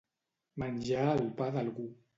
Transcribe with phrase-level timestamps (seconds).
[0.63, 1.91] Menjar el pa d'algú.